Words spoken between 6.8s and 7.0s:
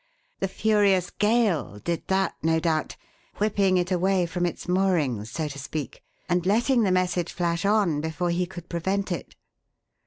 the